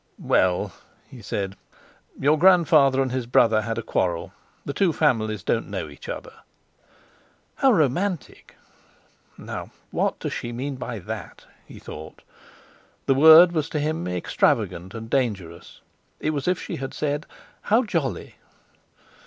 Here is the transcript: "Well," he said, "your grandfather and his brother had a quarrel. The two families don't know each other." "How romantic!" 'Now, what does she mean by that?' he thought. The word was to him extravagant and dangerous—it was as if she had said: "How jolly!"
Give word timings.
"Well," 0.17 0.73
he 1.07 1.21
said, 1.21 1.55
"your 2.19 2.35
grandfather 2.35 3.03
and 3.03 3.11
his 3.11 3.27
brother 3.27 3.61
had 3.61 3.77
a 3.77 3.83
quarrel. 3.83 4.33
The 4.65 4.73
two 4.73 4.93
families 4.93 5.43
don't 5.43 5.69
know 5.69 5.87
each 5.89 6.09
other." 6.09 6.33
"How 7.57 7.71
romantic!" 7.71 8.55
'Now, 9.37 9.69
what 9.91 10.17
does 10.17 10.33
she 10.33 10.51
mean 10.51 10.77
by 10.77 10.97
that?' 10.97 11.45
he 11.67 11.77
thought. 11.77 12.23
The 13.05 13.13
word 13.13 13.51
was 13.51 13.69
to 13.69 13.79
him 13.79 14.07
extravagant 14.07 14.95
and 14.95 15.07
dangerous—it 15.07 16.31
was 16.31 16.47
as 16.47 16.51
if 16.53 16.59
she 16.59 16.77
had 16.77 16.95
said: 16.95 17.27
"How 17.61 17.83
jolly!" 17.83 18.37